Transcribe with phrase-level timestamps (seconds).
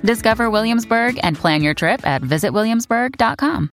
[0.00, 3.70] Discover Williamsburg and plan your trip at visitwilliamsburg.com.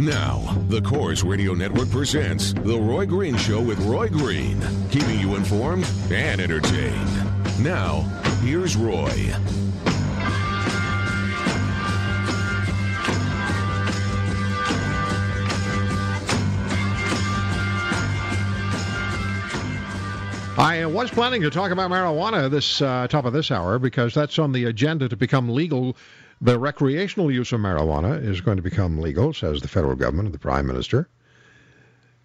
[0.00, 4.58] Now, the Corus Radio Network presents The Roy Green Show with Roy Green,
[4.90, 7.62] keeping you informed and entertained.
[7.62, 8.00] Now,
[8.42, 9.34] here's Roy.
[20.60, 24.38] I was planning to talk about marijuana this uh, top of this hour because that's
[24.38, 25.96] on the agenda to become legal.
[26.42, 30.34] The recreational use of marijuana is going to become legal, says the federal government and
[30.34, 31.08] the prime minister.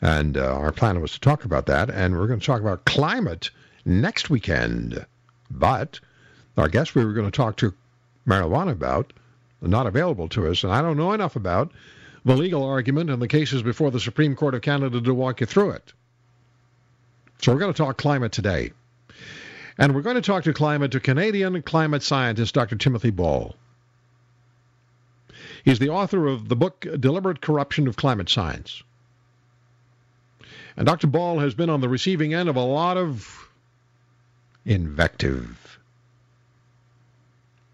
[0.02, 2.84] And uh, our plan was to talk about that, and we're going to talk about
[2.84, 3.52] climate
[3.86, 5.06] next weekend.
[5.50, 6.02] But
[6.58, 7.74] our guest we were going to talk to
[8.28, 9.14] marijuana about,
[9.62, 11.72] not available to us, and I don't know enough about
[12.26, 15.48] the legal argument and the cases before the Supreme Court of Canada to walk you
[15.48, 15.94] through it.
[17.46, 18.72] So we're going to talk climate today.
[19.78, 22.76] And we're going to talk to climate to Canadian climate scientist Dr.
[22.76, 23.56] Timothy Ball.
[25.64, 28.82] He's the author of the book Deliberate Corruption of Climate Science.
[30.76, 31.06] And Dr.
[31.06, 33.48] Ball has been on the receiving end of a lot of
[34.66, 35.78] invective.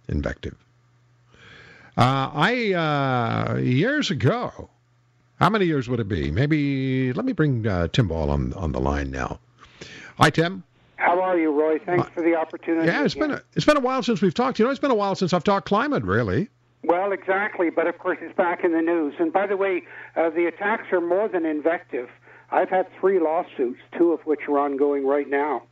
[0.10, 0.58] Invective.
[1.98, 4.70] Uh, I, uh, years ago,
[5.40, 6.30] how many years would it be?
[6.30, 9.40] Maybe, let me bring uh, Tim Ball on, on the line now.
[10.22, 10.64] Hi, Tim.
[10.98, 11.80] How are you, Roy?
[11.80, 12.86] Thanks for the opportunity.
[12.86, 13.30] Yeah, it's again.
[13.30, 14.60] been a, it's been a while since we've talked.
[14.60, 16.48] You know, it's been a while since I've talked climate, really.
[16.84, 19.16] Well, exactly, but of course it's back in the news.
[19.18, 19.82] And by the way,
[20.16, 22.08] uh, the attacks are more than invective.
[22.52, 25.64] I've had three lawsuits, two of which are ongoing right now.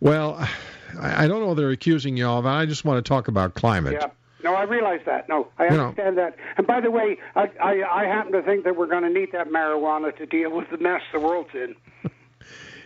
[0.00, 0.36] Well,
[1.00, 2.44] I, I don't know what they're accusing you of.
[2.46, 3.92] I just want to talk about climate.
[3.92, 4.08] Yeah.
[4.42, 5.28] No, I realize that.
[5.28, 6.34] No, I You know- understand that.
[6.56, 9.30] And by the way, I, I, I happen to think that we're going to need
[9.30, 11.76] that marijuana to deal with the mess the world's in.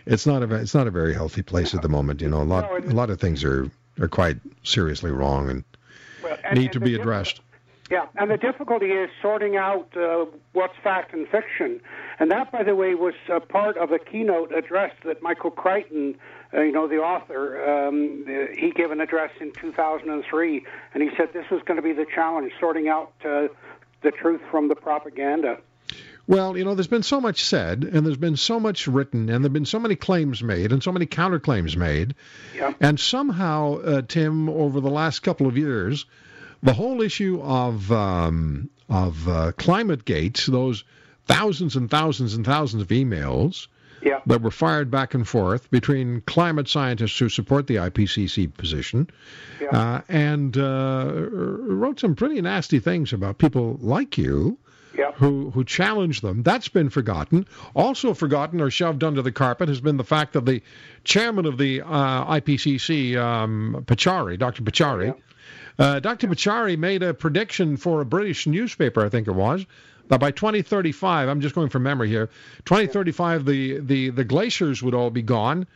[0.05, 2.21] It's not a it's not a very healthy place at the moment.
[2.21, 5.63] You know, a lot No, a lot of things are are quite seriously wrong and
[6.23, 7.41] Well, and- need and to be addressed.
[7.91, 11.79] Yeah, and the difficulty is sorting out uh, what's fact and fiction.
[12.17, 16.17] And that, by the way, was uh, part of a keynote address that Michael Crichton,
[16.51, 21.11] uh, you know, the author, um, uh, he gave an address in 2003, and he
[21.15, 23.49] said this was going to be the challenge, sorting out uh,
[24.01, 25.59] the truth from the propaganda.
[26.27, 29.43] Well, you know, there's been so much said, and there's been so much written, and
[29.43, 32.15] there've been so many claims made, and so many counterclaims made,
[32.55, 32.73] Yeah.
[32.81, 36.05] and somehow, uh, Tim, over the last couple of years,
[36.63, 40.83] the whole issue of um, of uh, climate gates, those
[41.27, 43.67] thousands and thousands and thousands of emails
[44.03, 44.19] Yeah.
[44.27, 49.09] that were fired back and forth between climate scientists who support the IPCC position
[49.61, 49.69] Yeah.
[49.69, 54.57] uh, and uh, wrote some pretty nasty things about people like you
[54.97, 55.11] Yeah.
[55.13, 56.43] who who challenged them.
[56.43, 57.45] That's been forgotten.
[57.75, 60.61] Also forgotten or shoved under the carpet has been the fact that the
[61.03, 64.63] chairman of the uh, IPCC, um, Pachauri, Dr.
[64.63, 65.13] Pachauri,
[65.77, 66.27] uh, Dr.
[66.27, 69.65] Pachauri made a prediction for a British newspaper, I think it was,
[70.07, 72.27] that by 2035, I'm just going from memory here,
[72.65, 75.67] 2035, the, the, the glaciers would all be gone.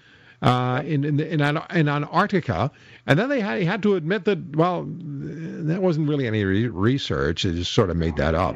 [0.42, 2.72] Uh, in in in, An- in Antarctica,
[3.06, 6.70] and then they had, he had to admit that well, that wasn't really any re-
[6.70, 8.56] research; it just sort of made that up.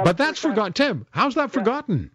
[0.00, 0.04] Yeah.
[0.04, 1.06] But that's forgotten, Tim.
[1.10, 2.10] How's that forgotten?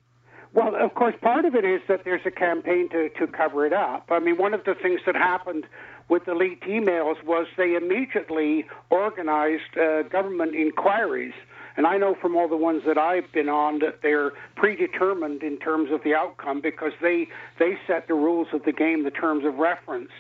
[0.54, 3.74] Well, of course, part of it is that there's a campaign to, to cover it
[3.74, 4.08] up.
[4.10, 5.66] I mean, one of the things that happened
[6.08, 11.34] with the leaked emails was they immediately organized uh, government inquiries.
[11.78, 15.58] And I know from all the ones that I've been on that they're predetermined in
[15.58, 17.28] terms of the outcome because they
[17.60, 20.12] they set the rules of the game, the terms of reference.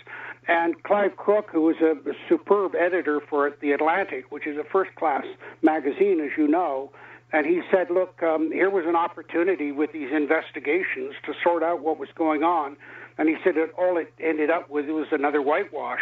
[0.47, 4.66] And Clive Crook, who was a, a superb editor for The Atlantic, which is a
[4.66, 5.23] first class
[5.62, 6.91] magazine, as you know,
[7.35, 11.82] and he said, look, um, here was an opportunity with these investigations to sort out
[11.82, 12.78] what was going on.
[13.17, 15.99] And he said that all it ended up with was another whitewash.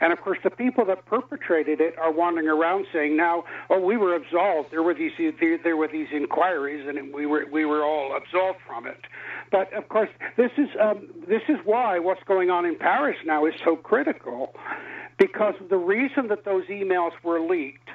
[0.00, 3.98] And of course, the people that perpetrated it are wandering around saying now, "Oh, we
[3.98, 4.70] were absolved.
[4.70, 8.86] There were these there, were these inquiries, and we were we were all absolved from
[8.86, 9.04] it."
[9.52, 13.44] But of course, this is um, this is why what's going on in Paris now
[13.44, 14.54] is so critical,
[15.18, 17.90] because the reason that those emails were leaked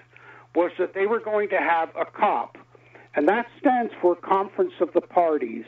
[0.54, 2.58] was that they were going to have a COP,
[3.16, 5.66] and that stands for Conference of the Parties.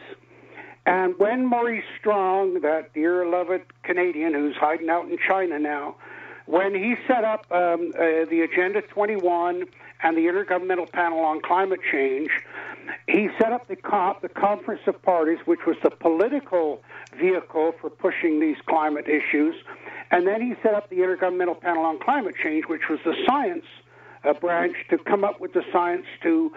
[0.86, 5.96] And when Maurice Strong, that dear beloved Canadian who's hiding out in China now,
[6.46, 9.66] when he set up um, uh, the Agenda 21
[10.02, 12.30] and the Intergovernmental Panel on Climate Change,
[13.08, 16.82] he set up the COP, the Conference of Parties, which was the political
[17.20, 19.56] vehicle for pushing these climate issues.
[20.10, 23.66] And then he set up the Intergovernmental Panel on Climate Change, which was the science
[24.24, 26.54] uh, branch to come up with the science to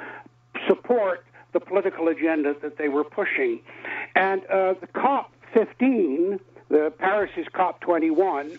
[0.67, 3.61] support the political agenda that they were pushing.
[4.15, 8.59] And uh, the COP 15, the Paris is COP 21,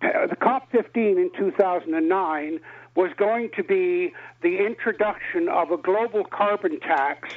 [0.00, 2.60] the COP 15 in 2009
[2.96, 4.12] was going to be
[4.42, 7.28] the introduction of a global carbon tax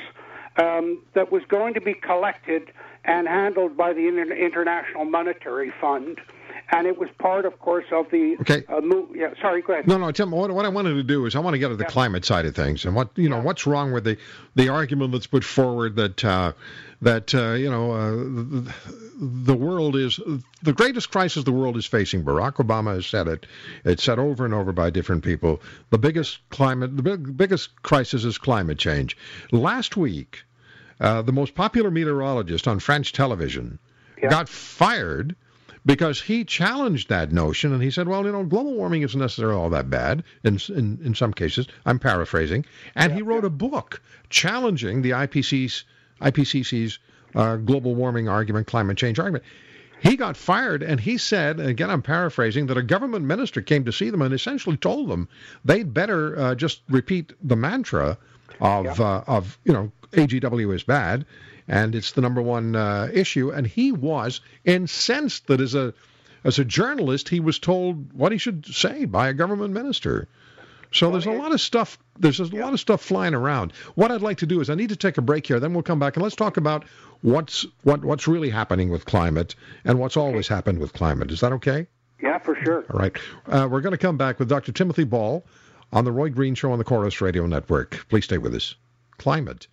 [0.58, 2.72] um, that was going to be collected
[3.04, 6.20] and handled by the International Monetary Fund
[6.70, 8.38] and it was part, of course, of the.
[8.42, 8.64] Okay.
[8.68, 9.88] Uh, mo- yeah, sorry, go ahead.
[9.88, 10.32] No, no, Tim.
[10.32, 11.90] What, what I wanted to do is I want to get to the yeah.
[11.90, 13.44] climate side of things and what you know yeah.
[13.44, 14.18] what's wrong with the
[14.56, 16.54] the argument that's put forward that uh,
[17.02, 18.74] that uh, you know uh, the,
[19.20, 20.20] the world is
[20.64, 22.24] the greatest crisis the world is facing.
[22.24, 23.46] Barack Obama has said it.
[23.84, 25.62] It's said over and over by different people.
[25.92, 29.18] The biggest climate, the big, biggest crisis is climate change.
[29.52, 30.44] Last week,
[31.00, 33.80] uh, the most popular meteorologist on French television
[34.22, 34.30] yeah.
[34.30, 35.36] got fired
[35.86, 39.56] because he challenged that notion and he said, well, you know, global warming isn't necessarily
[39.56, 41.68] all that bad in, in, in some cases.
[41.86, 42.66] I'm paraphrasing.
[42.96, 43.48] And yeah, he wrote yeah.
[43.48, 45.84] a book challenging the IPCC's,
[46.22, 47.00] IPCC's
[47.36, 49.44] uh, global warming argument, climate change argument.
[50.00, 53.92] He got fired, and he said, again, I'm paraphrasing, that a government minister came to
[53.92, 55.28] see them and essentially told them
[55.64, 58.18] they'd better uh, just repeat the mantra
[58.60, 59.06] of, yeah.
[59.06, 61.26] uh, of you know, AGW is bad
[61.68, 63.52] and it's the number one uh, issue.
[63.52, 65.94] And he was incensed that as a
[66.44, 70.28] as a journalist, he was told what he should say by a government minister.
[70.92, 71.98] So there's a lot of stuff.
[72.20, 73.74] There's a lot of stuff flying around.
[73.96, 75.60] What I'd like to do is I need to take a break here.
[75.60, 76.86] Then we'll come back and let's talk about
[77.22, 81.32] what's what what's really happening with climate and what's always happened with climate.
[81.32, 81.88] Is that okay?
[82.22, 82.86] Yeah, for sure.
[82.94, 83.18] All right.
[83.48, 84.72] Uh, we're going to come back with Dr.
[84.72, 85.46] Timothy Ball
[85.92, 88.06] on the Roy Green Show on the Corus Radio Network.
[88.08, 88.76] Please stay with us.
[89.18, 89.68] Climate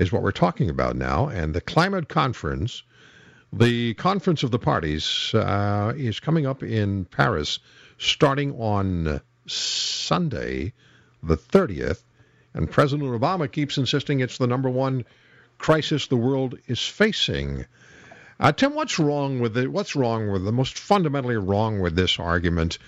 [0.00, 1.28] is what we're talking about now.
[1.28, 2.82] And the climate conference,
[3.52, 7.58] the conference of the parties, uh, is coming up in Paris
[7.98, 10.72] starting on Sunday,
[11.22, 12.02] the 30th.
[12.54, 15.04] And President Obama keeps insisting it's the number one
[15.58, 17.66] crisis the world is facing.
[18.40, 19.70] Uh, Tim, what's wrong with it?
[19.70, 22.78] What's wrong with the most fundamentally wrong with this argument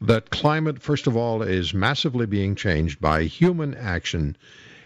[0.00, 4.36] that climate, first of all, is massively being changed by human action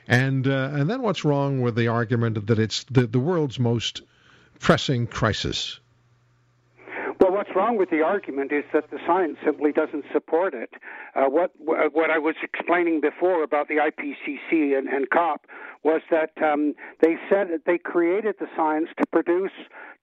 [0.07, 4.03] and uh, and then what's wrong with the argument that it's the, the world's most
[4.59, 5.81] pressing crisis?
[7.57, 10.75] Wrong with the argument is that the science simply doesn't support it.
[11.15, 15.47] Uh, what what I was explaining before about the IPCC and, and COP
[15.83, 19.57] was that um, they said that they created the science to produce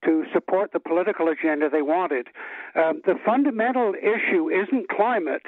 [0.04, 2.26] to support the political agenda they wanted.
[2.74, 5.42] Um, the fundamental issue isn't climate.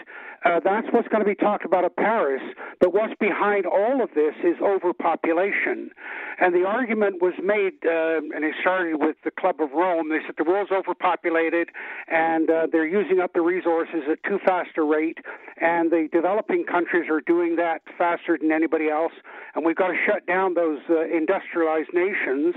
[0.45, 2.43] Uh, that's what's going to be talked about at Paris.
[2.81, 5.91] But what's behind all of this is overpopulation.
[6.39, 10.11] And the argument was made, uh, and it started with the Club of Rome.
[10.11, 11.71] They said the world's overpopulated,
[12.09, 15.19] and uh, they're using up the resources at too fast a rate,
[15.59, 19.13] and the developing countries are doing that faster than anybody else,
[19.55, 22.55] and we've got to shut down those uh, industrialized nations.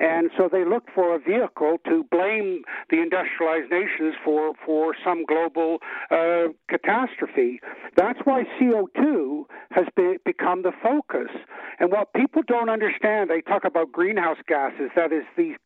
[0.00, 5.26] And so they looked for a vehicle to blame the industrialized nations for, for some
[5.26, 5.78] global
[6.10, 7.60] uh, catastrophe.
[7.96, 11.30] That's why CO2 has be, become the focus.
[11.78, 15.56] And what people don't understand, they talk about greenhouse gases, that is, these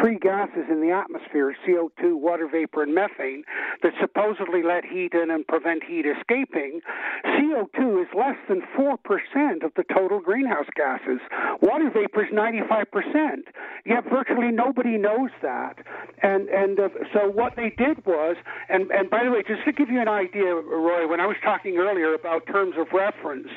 [0.00, 3.44] three gases in the atmosphere CO2, water vapor, and methane
[3.82, 6.80] that supposedly let heat in and prevent heat escaping.
[7.24, 11.20] CO2 is less than 4% of the total greenhouse gases.
[11.60, 13.42] Water vapor is 95%.
[13.84, 15.78] Yet virtually nobody knows that.
[16.22, 18.36] And, and uh, so what they did was,
[18.68, 21.36] and, and by the way, just to give you an idea, Roy, when I was
[21.42, 23.48] talking earlier about terms of reference,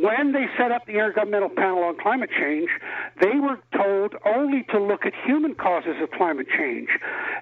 [0.00, 2.68] when they set up the Intergovernmental Panel on Climate Change,
[3.20, 6.88] they were told only to look at human causes of climate change.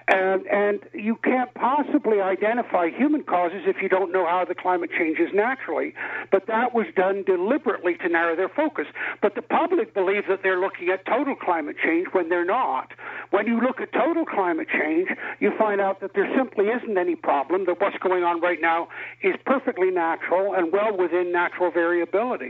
[0.09, 4.91] And, and you can't possibly identify human causes if you don't know how the climate
[4.97, 5.93] changes naturally.
[6.31, 8.87] But that was done deliberately to narrow their focus.
[9.21, 12.93] But the public believes that they're looking at total climate change when they're not.
[13.31, 15.09] When you look at total climate change,
[15.41, 18.89] you find out that there simply isn't any problem, that what's going on right now
[19.23, 22.46] is perfectly natural and well within natural variability.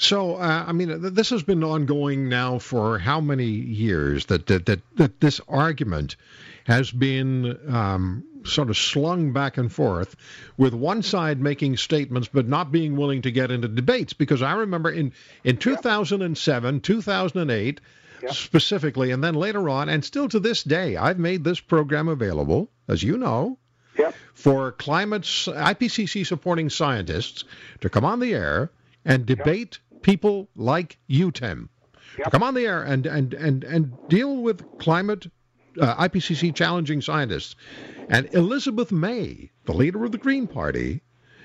[0.00, 4.64] So, uh, I mean, this has been ongoing now for how many years that that
[4.64, 6.16] that, that this argument
[6.64, 10.16] has been um, sort of slung back and forth,
[10.56, 14.14] with one side making statements but not being willing to get into debates.
[14.14, 15.12] Because I remember in
[15.44, 17.80] in 2007, 2008.
[18.22, 18.34] Yep.
[18.34, 22.70] specifically, and then later on, and still to this day, I've made this program available,
[22.86, 23.56] as you know.
[24.34, 27.44] For climate IPCC supporting scientists
[27.80, 28.70] to come on the air
[29.04, 31.68] and debate people like you, Tim.
[32.14, 32.32] To Yep.
[32.32, 35.26] come on the air and and and and deal with climate
[35.80, 37.54] uh, IPCC challenging scientists.
[38.08, 41.02] And Elizabeth May, the leader of the Green Party,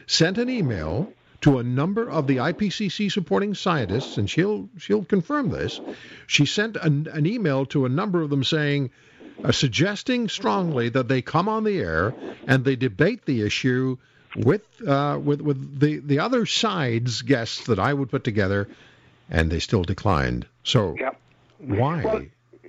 [0.08, 5.50] sent an email to a number of the IPCC supporting scientists, and she'll she'll confirm
[5.50, 5.80] this.
[6.25, 8.89] She sent an, an email to a number of them saying,
[9.46, 12.14] uh, suggesting strongly that they come on the air
[12.48, 13.98] and they debate the issue
[14.36, 18.68] with uh, with with the the other side's guests that I would put together,
[19.30, 20.46] and they still declined.
[20.64, 21.22] So Yep.
[21.60, 22.04] why?
[22.04, 22.22] Well,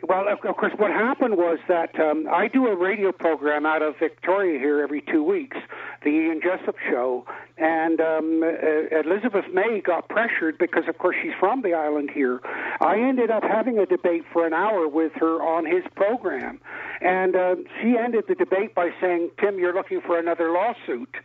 [0.08, 3.94] Well, of course, what happened was that um, I do a radio program out of
[3.98, 5.56] Victoria here every two weeks,
[6.04, 7.24] the Ian Jessop Show,
[7.58, 12.40] and um, uh, Elizabeth May got pressured because, of course, she's from the island here.
[12.80, 16.60] I ended up having a debate for an hour with her on his program,
[17.00, 21.16] and uh, she ended the debate by saying, "Tim, you're looking for another lawsuit."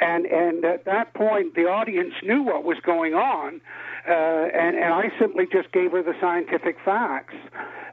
[0.00, 3.60] And and at that point the audience knew what was going on,
[4.08, 7.34] uh, and and I simply just gave her the scientific facts.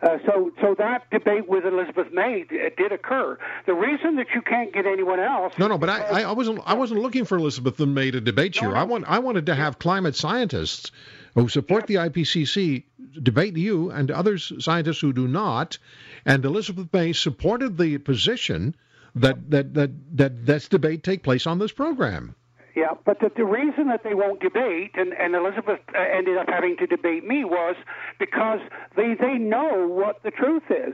[0.01, 3.37] Uh, so so that debate with Elizabeth May d- did occur.
[3.65, 5.53] The reason that you can't get anyone else.
[5.57, 8.61] No, no, but I, I, I wasn't I wasn't looking for Elizabeth May to debate
[8.61, 8.71] you.
[8.71, 10.91] I want I wanted to have climate scientists
[11.33, 12.83] who support the IPCC
[13.21, 15.77] debate you and other scientists who do not.
[16.25, 18.75] And Elizabeth May supported the position
[19.15, 22.35] that that that that this debate take place on this program.
[22.75, 26.49] Yeah, but the, the reason that they won't debate, and, and Elizabeth uh, ended up
[26.49, 27.77] having to debate me, was
[28.19, 28.59] because
[28.97, 30.93] they they know what the truth is.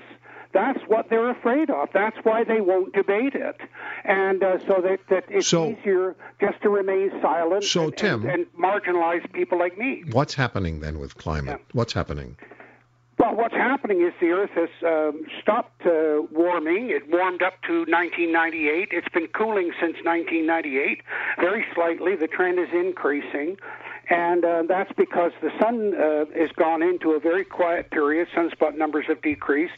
[0.54, 1.88] That's what they're afraid of.
[1.94, 3.56] That's why they won't debate it,
[4.04, 8.26] and uh, so that, that it's So- easier just to remain silent So, and, Tim-
[8.26, 10.04] and, and marginalize people like me.
[10.12, 11.62] What's happening then with climate?
[11.72, 12.38] What's happening?
[13.22, 16.90] Well, what's happening is the Earth has um, stopped uh, warming.
[16.90, 18.90] It warmed up to 1998.
[18.92, 21.04] It's been cooling since 1998,
[21.40, 22.16] very slightly.
[22.16, 23.58] The trend is increasing.
[24.10, 28.28] And uh, that's because the sun uh, has gone into a very quiet period.
[28.36, 29.78] Sunspot numbers have decreased.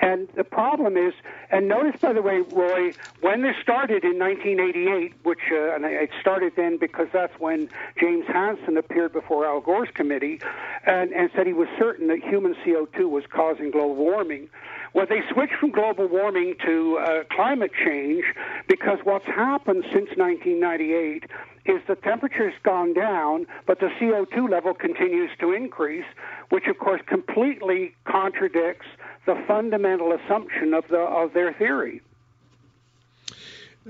[0.00, 1.14] And the problem is,
[1.50, 6.10] and notice, by the way, Roy, when this started in 1988, which, uh, and it
[6.20, 7.68] started then because that's when
[7.98, 10.40] James Hansen appeared before Al Gore's committee
[10.86, 14.48] and, and said he was certain that human CO2 was causing global warming.
[14.94, 18.24] Well, they switched from global warming to uh, climate change
[18.68, 21.24] because what's happened since 1998
[21.64, 26.04] is the temperature's gone down, but the CO2 level continues to increase,
[26.50, 28.86] which of course completely contradicts
[29.26, 32.00] the fundamental assumption of the of their theory.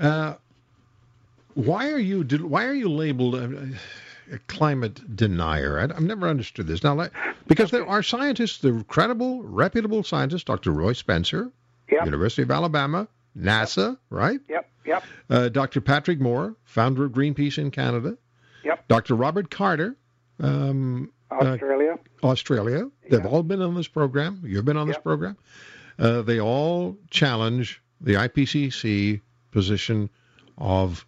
[0.01, 0.35] Uh,
[1.55, 3.69] why are you why are you labeled a,
[4.33, 5.79] a climate denier?
[5.79, 6.83] I, I've never understood this.
[6.83, 7.13] Now, like,
[7.47, 10.71] because there are scientists, the credible, reputable scientists, Dr.
[10.73, 11.51] Roy Spencer,
[11.91, 12.07] Yep.
[12.07, 13.07] University of Alabama,
[13.39, 14.41] NASA, right?
[14.49, 14.69] Yep.
[14.87, 15.05] Yep.
[15.29, 15.83] Uh, Dr.
[15.83, 18.17] Patrick Moore, founder of Greenpeace in Canada.
[18.65, 18.89] Yep.
[18.89, 19.15] Dr.
[19.15, 19.95] Robert Carter,
[20.41, 21.99] um, Australia.
[22.23, 22.91] Australia.
[23.09, 24.43] They've all been on this program.
[24.45, 25.37] You've been on this program.
[25.99, 29.21] Uh, they all challenge the IPCC
[29.51, 30.11] position
[30.59, 31.07] of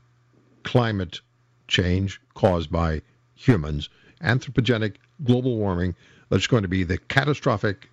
[0.63, 1.21] climate
[1.69, 3.03] change caused by
[3.35, 3.89] humans,
[4.23, 5.95] anthropogenic global warming
[6.29, 7.89] that's going to be the catastrophic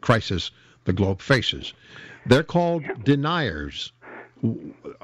[0.00, 0.50] crisis
[0.84, 1.72] the globe faces.
[2.26, 3.92] They're called deniers.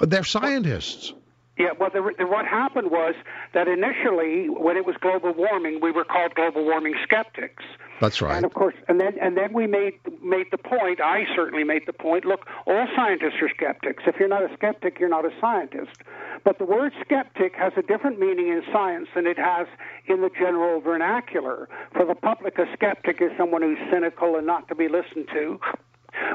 [0.02, 1.12] They're scientists.
[1.60, 3.14] Yeah, well, the, the, what happened was
[3.52, 7.62] that initially, when it was global warming, we were called global warming skeptics.
[8.00, 8.34] That's right.
[8.34, 11.02] And of course, and then and then we made made the point.
[11.02, 12.24] I certainly made the point.
[12.24, 14.04] Look, all scientists are skeptics.
[14.06, 15.98] If you're not a skeptic, you're not a scientist.
[16.42, 19.66] But the word skeptic has a different meaning in science than it has
[20.06, 21.68] in the general vernacular.
[21.92, 25.60] For the public, a skeptic is someone who's cynical and not to be listened to.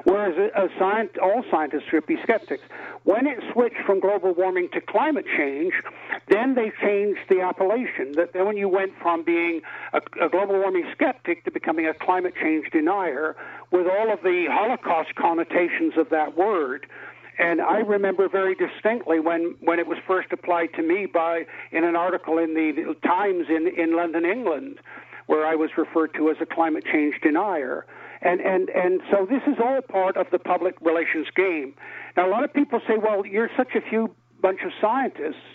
[0.06, 2.64] Whereas a, all scientists should be skeptics.
[3.06, 5.74] When it switched from global warming to climate change,
[6.30, 8.12] then they changed the appellation.
[8.14, 9.62] That then when you went from being
[9.94, 13.36] a, a global warming skeptic to becoming a climate change denier,
[13.72, 16.86] with all of the Holocaust connotations of that word.
[17.40, 21.84] And I remember very distinctly when, when it was first applied to me by in
[21.84, 24.80] an article in the Times in, in London, England,
[25.26, 27.86] where I was referred to as a climate change denier.
[28.26, 31.76] And, and, and so this is all part of the public relations game.
[32.18, 35.46] Now, a lot of people say, well, you're such a few bunch of scientists.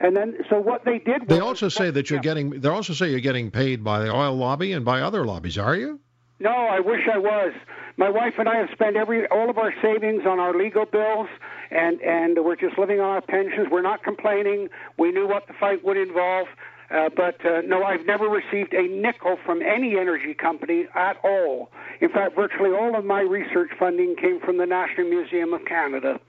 [0.00, 2.22] And then, so what they did They also say that you're Yeah.
[2.30, 2.50] getting.
[2.60, 5.56] They also say you're getting paid by the oil lobby and by other lobbies.
[5.58, 6.00] Are you?
[6.40, 7.52] No, I wish I was.
[7.96, 11.28] My wife and I have spent every all of our savings on our legal bills,
[11.70, 13.68] and and we're just living on our pensions.
[13.70, 14.68] We're not complaining.
[14.98, 16.48] We knew what the fight would involve.
[16.90, 21.70] Uh, but uh, no, I've never received a nickel from any energy company at all.
[22.00, 26.20] In fact, virtually all of my research funding came from the National Museum of Canada.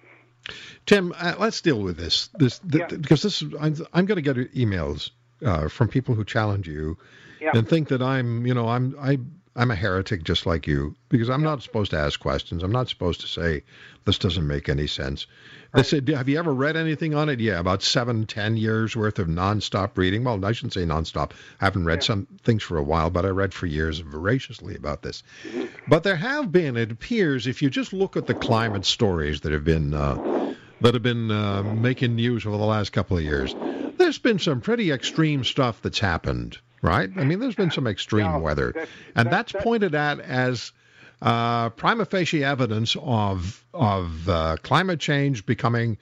[0.85, 2.29] Tim, uh, let's deal with this.
[2.35, 2.97] This th- Yeah.
[2.97, 5.09] because this is I'm, I'm going to get emails
[5.45, 6.97] uh, from people who challenge you
[7.41, 7.51] Yeah.
[7.53, 9.19] and think that I'm, you know, I'm I
[9.57, 12.62] I'm a heretic just like you because I'm not supposed to ask questions.
[12.62, 13.63] I'm not supposed to say
[14.03, 15.27] this doesn't make any sense.
[15.74, 19.19] They said, "Have you ever read anything on it?" Yeah, about seven, ten years worth
[19.19, 20.24] of nonstop reading.
[20.24, 21.31] Well, I shouldn't say nonstop.
[21.62, 25.01] I haven't read some things for a while, but I read for years voraciously about
[25.01, 25.24] this.
[25.88, 29.51] But there have been, it appears, if you just look at the climate stories that
[29.51, 30.17] have been uh,
[30.81, 33.55] that have been uh, making news over the last couple of years,
[33.97, 37.09] there's been some pretty extreme stuff that's happened, right?
[37.17, 38.71] I mean, there's been some extreme Yeah, weather,
[39.15, 40.71] and that- that's that- pointed at as
[41.21, 45.97] uh, prima facie evidence of of uh, climate change becoming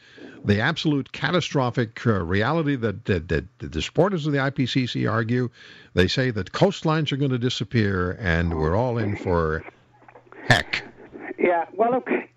[0.45, 5.49] the absolute catastrophic uh, reality that, that, that the supporters of the IPCC argue.
[5.93, 9.63] They say that coastlines are going to disappear, and we're all in for
[10.47, 10.83] heck.
[11.39, 12.29] Yeah, well, okay,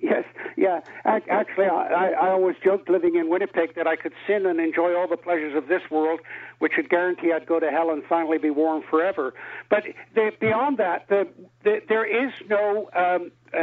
[0.56, 0.80] yeah.
[1.06, 4.58] Ac- Actually, I, I I always joked living in Winnipeg that I could sin and
[4.58, 6.20] enjoy all the pleasures of this world,
[6.58, 9.34] which would guarantee I'd go to hell and finally be warm forever.
[9.68, 9.84] But
[10.14, 11.28] the, beyond that, the,
[11.62, 13.60] the, there is no um, uh,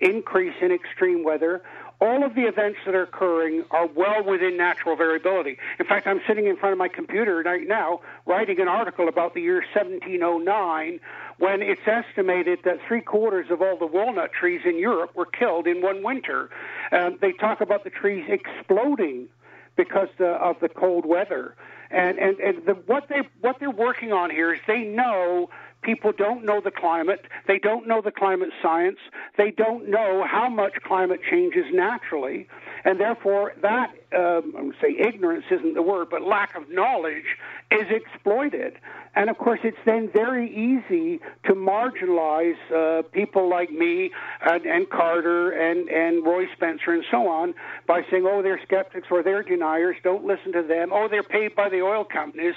[0.00, 1.62] increase in extreme weather.
[2.00, 5.58] All of the events that are occurring are well within natural variability.
[5.78, 9.32] In fact, I'm sitting in front of my computer right now writing an article about
[9.32, 11.00] the year 1709
[11.38, 15.66] when it's estimated that three quarters of all the walnut trees in Europe were killed
[15.66, 16.50] in one winter.
[16.92, 19.28] Um, they talk about the trees exploding
[19.76, 21.54] because the, of the cold weather.
[21.90, 25.50] And and, and the, what they what they're working on here is they know
[25.86, 28.98] people don't know the climate, they don't know the climate science,
[29.38, 32.48] they don't know how much climate changes naturally,
[32.84, 37.24] and therefore that um, I would say ignorance isn't the word, but lack of knowledge
[37.70, 38.74] is exploited.
[39.16, 44.10] And of course, it's then very easy to marginalize uh, people like me
[44.42, 47.54] and, and Carter and, and Roy Spencer and so on
[47.86, 51.56] by saying, oh, they're skeptics or they're deniers, don't listen to them, oh, they're paid
[51.56, 52.54] by the oil companies.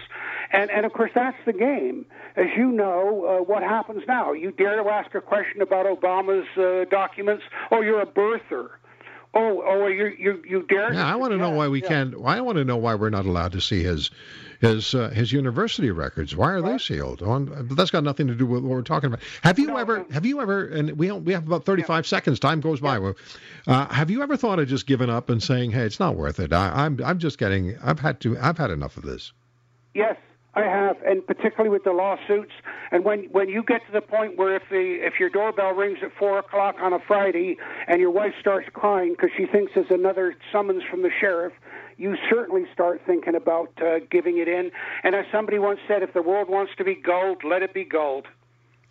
[0.52, 2.06] And, and of course, that's the game.
[2.36, 4.34] As you know, uh, what happens now?
[4.34, 8.70] You dare to ask a question about Obama's uh, documents, oh, you're a birther.
[9.32, 10.92] Oh, oh, you you you dare?
[10.92, 11.88] Yeah, I want to know why we yeah.
[11.88, 12.16] can't.
[12.26, 14.10] I want to know why we're not allowed to see his
[14.60, 16.36] his uh, his university records.
[16.36, 17.22] Why are they sealed?
[17.22, 19.22] On, that's got nothing to do with what we're talking about.
[19.42, 20.06] Have you No, ever?
[20.12, 20.68] Have you ever?
[20.68, 22.40] And we we have about 35 seconds.
[22.40, 23.00] Time goes by.
[23.68, 26.40] Uh, have you ever thought of just giving up and saying, "Hey, it's not worth
[26.40, 26.52] it.
[26.52, 27.78] I, I'm I'm just getting.
[27.80, 28.38] I've had to.
[28.38, 29.32] I've had enough of this."
[29.94, 30.18] Yes,
[30.56, 32.52] I have, and particularly with the lawsuits.
[32.92, 36.00] And when when you get to the point where if the if your doorbell rings
[36.04, 39.92] at four o'clock on a Friday and your wife starts crying because she thinks it's
[39.92, 41.54] another summons from the sheriff,
[42.00, 44.72] you certainly start thinking about uh, giving it in.
[45.04, 47.84] And as somebody once said, if the world wants to be gold, let it be
[47.84, 48.26] gold.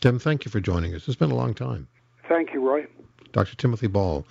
[0.00, 1.08] Tim, thank you for joining us.
[1.08, 1.88] It's been a long time.
[2.28, 2.86] Thank you, Roy.
[3.32, 3.56] Dr.
[3.56, 4.26] Timothy Ball.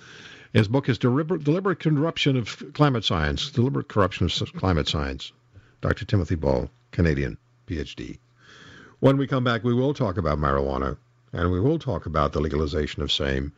[0.54, 3.50] His book is Deliberate, Deliberate Corruption of Climate Science.
[3.52, 5.34] Deliberate Corruption of Climate Science.
[5.82, 6.06] Dr.
[6.06, 7.38] Timothy Ball, Canadian,
[7.68, 8.20] PhD.
[9.00, 10.98] When we come back, we will talk about marijuana
[11.34, 13.52] and we will talk about the legalization of same.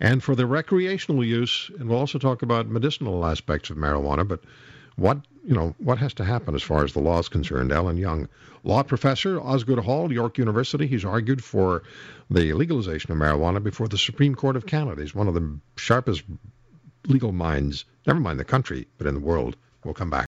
[0.00, 4.40] And for the recreational use, and we'll also talk about medicinal aspects of marijuana, but
[4.96, 7.72] what you know what has to happen as far as the law is concerned.
[7.72, 8.28] Alan Young,
[8.62, 10.86] law professor, Osgoode Hall, York University.
[10.86, 11.82] He's argued for
[12.30, 15.02] the legalization of marijuana before the Supreme Court of Canada.
[15.02, 16.22] He's one of the sharpest
[17.06, 19.56] legal minds, never mind the country, but in the world.
[19.84, 20.22] We'll come back.